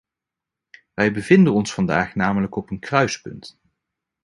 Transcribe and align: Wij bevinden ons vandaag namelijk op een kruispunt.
Wij 0.93 1.11
bevinden 1.13 1.53
ons 1.53 1.73
vandaag 1.73 2.15
namelijk 2.15 2.55
op 2.55 2.69
een 2.71 2.79
kruispunt. 2.79 3.59